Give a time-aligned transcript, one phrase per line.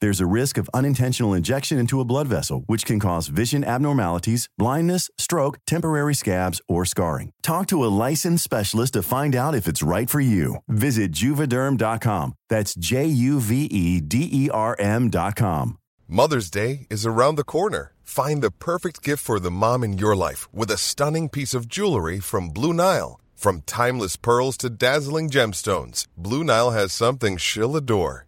[0.00, 4.48] There's a risk of unintentional injection into a blood vessel, which can cause vision abnormalities,
[4.56, 7.32] blindness, stroke, temporary scabs, or scarring.
[7.42, 10.58] Talk to a licensed specialist to find out if it's right for you.
[10.68, 12.34] Visit juvederm.com.
[12.48, 15.78] That's J U V E D E R M.com.
[16.06, 17.92] Mother's Day is around the corner.
[18.02, 21.68] Find the perfect gift for the mom in your life with a stunning piece of
[21.68, 23.20] jewelry from Blue Nile.
[23.34, 28.27] From timeless pearls to dazzling gemstones, Blue Nile has something she'll adore.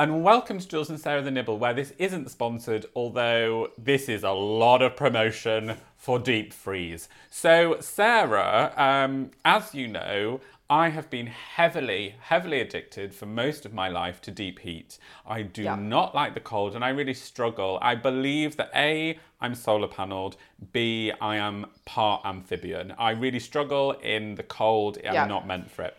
[0.00, 4.22] And welcome to Jules and Sarah the Nibble, where this isn't sponsored, although this is
[4.22, 7.08] a lot of promotion for deep freeze.
[7.30, 10.40] So, Sarah, um, as you know,
[10.70, 14.98] I have been heavily, heavily addicted for most of my life to deep heat.
[15.26, 15.74] I do Yeah.
[15.74, 17.78] not like the cold and I really struggle.
[17.82, 20.36] I believe that A, I'm solar panelled,
[20.72, 22.94] B, I am part amphibian.
[22.98, 25.26] I really struggle in the cold, I'm Yeah.
[25.26, 25.96] not meant for it.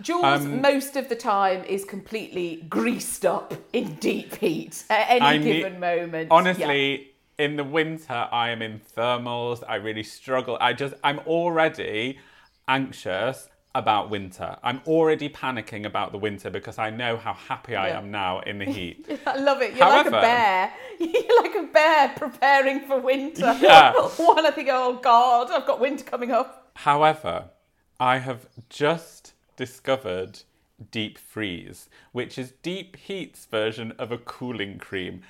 [0.00, 5.20] Jules, Um, most of the time, is completely greased up in deep heat at any
[5.20, 6.28] I need- given moment.
[6.30, 9.62] Honestly, in the winter, I am in thermals.
[9.68, 10.56] I really struggle.
[10.60, 12.18] I just, I'm already
[12.68, 14.56] anxious about winter.
[14.64, 17.98] I'm already panicking about the winter because I know how happy I Yeah.
[17.98, 19.06] am now in the heat.
[19.26, 19.76] I love it.
[19.76, 20.72] You're However- like a bear.
[20.98, 23.56] You're like a bear preparing for winter.
[23.60, 23.92] Yeah.
[23.92, 26.70] One, I think, oh God, I've got winter coming up.
[26.74, 27.50] However,
[28.00, 30.40] I have just discovered
[30.90, 35.20] Deep Freeze, which is Deep Heat's version of a cooling cream.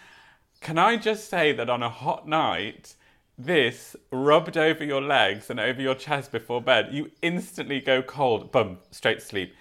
[0.60, 2.94] Can I just say that on a hot night,
[3.36, 8.52] this rubbed over your legs and over your chest before bed, you instantly go cold,
[8.52, 9.52] boom, straight to sleep.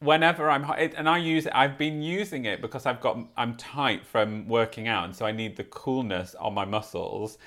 [0.00, 3.18] Whenever I'm hot, it, and I use it, I've been using it because I've got,
[3.38, 7.38] I'm tight from working out, and so I need the coolness on my muscles.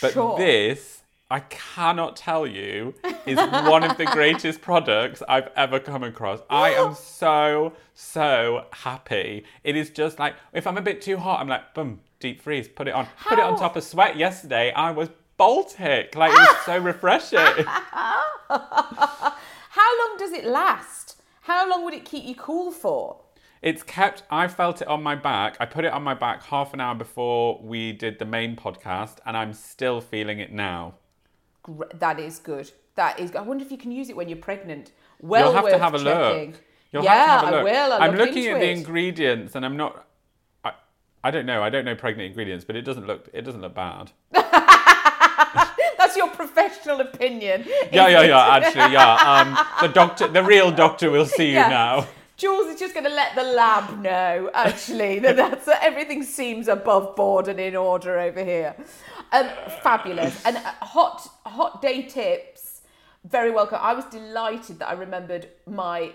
[0.00, 0.36] But Sure.
[0.38, 1.01] this,
[1.32, 2.92] I cannot tell you,
[3.24, 6.40] is one of the greatest products I've ever come across.
[6.50, 9.46] I am so, so happy.
[9.64, 12.68] It is just like, if I'm a bit too hot, I'm like, boom, deep freeze,
[12.68, 13.08] put it on.
[13.26, 14.72] Put it on top of sweat yesterday.
[14.72, 16.14] I was Baltic.
[16.14, 17.38] Like, it was so refreshing.
[17.38, 21.22] How long does it last?
[21.40, 23.22] How long would it keep you cool for?
[23.62, 25.56] It's kept, I felt it on my back.
[25.58, 29.16] I put it on my back half an hour before we did the main podcast,
[29.24, 30.96] and I'm still feeling it now.
[31.94, 32.70] That is good.
[32.96, 33.34] That is.
[33.34, 34.92] I wonder if you can use it when you're pregnant.
[35.20, 36.50] Well, You'll have worth to have a checking.
[36.52, 36.60] look.
[36.92, 37.60] You'll yeah, have to have a look.
[37.60, 37.92] I will.
[37.94, 40.06] I'll I'm look looking at the ingredients, and I'm not.
[40.64, 40.72] I,
[41.24, 41.62] I don't know.
[41.62, 43.28] I don't know pregnant ingredients, but it doesn't look.
[43.32, 44.10] It doesn't look bad.
[44.32, 47.64] That's your professional opinion.
[47.92, 48.28] Yeah, yeah, it?
[48.28, 48.48] yeah.
[48.56, 49.14] Actually, yeah.
[49.14, 51.68] Um, the doctor, the real doctor, will see you Yeah.
[51.68, 52.08] now.
[52.36, 56.66] Jules is just going to let the lab know, actually, that that's, that everything seems
[56.66, 58.74] above board and in order over here.
[59.32, 59.48] Um,
[59.82, 60.44] fabulous.
[60.44, 62.82] And uh, hot, hot day tips,
[63.24, 63.78] very welcome.
[63.80, 66.12] I was delighted that I remembered my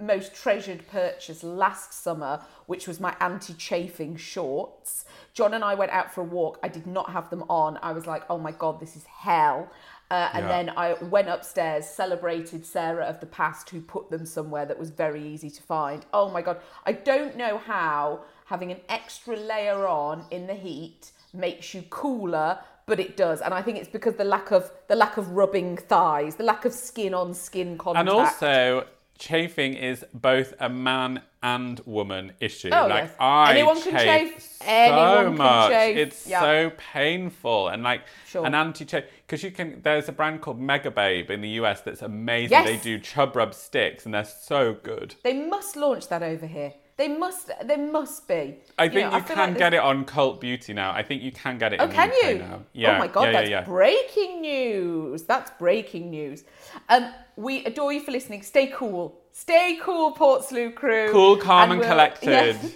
[0.00, 5.04] most treasured purchase last summer, which was my anti-chafing shorts.
[5.32, 6.58] John and I went out for a walk.
[6.62, 7.78] I did not have them on.
[7.82, 9.70] I was like, oh my God, this is hell.
[10.10, 10.48] Uh, and Yeah.
[10.48, 14.90] then I went upstairs, celebrated Sarah of the past who put them somewhere that was
[14.90, 16.04] very easy to find.
[16.12, 16.58] Oh my God.
[16.84, 22.58] I don't know how having an extra layer on in the heat makes you cooler,
[22.86, 23.40] but it does.
[23.40, 26.64] And I think it's because the lack of the lack of rubbing thighs, the lack
[26.64, 28.00] of skin on skin contact.
[28.00, 28.86] And also,
[29.16, 32.70] chafing is both a man and woman issue.
[32.72, 33.14] Oh, like yes.
[33.20, 34.42] I Anyone can chafe chafe.
[34.42, 35.70] so Anyone much.
[35.70, 35.96] chafe.
[35.96, 36.40] It's Yeah.
[36.40, 38.44] so painful and like Sure.
[38.46, 39.80] an anti-chafe because you can.
[39.82, 42.50] There's a brand called Megababe in the US that's amazing.
[42.52, 42.66] Yes.
[42.66, 45.14] They do chub rub sticks and they're so good.
[45.22, 46.74] They must launch that over here.
[46.96, 47.50] They must.
[47.64, 48.58] There must be.
[48.78, 50.92] I think know, you feel can like get there's- it on Cult Beauty now.
[50.92, 52.38] I think you can get it Oh, can UK you?
[52.38, 52.62] now.
[52.72, 52.94] Yeah.
[52.94, 53.60] oh my god, yeah, that's yeah.
[53.62, 55.22] breaking news.
[55.24, 56.44] That's breaking news.
[56.88, 58.42] Um, we adore you for listening.
[58.42, 59.20] Stay cool.
[59.32, 61.08] Stay cool, Portslade crew.
[61.10, 62.28] Cool, calm, and we'll- collected.
[62.62, 62.68] yeah.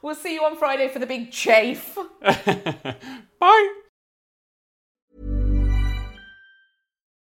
[0.00, 1.98] we'll see you on Friday for the big chafe.
[3.38, 3.74] Bye.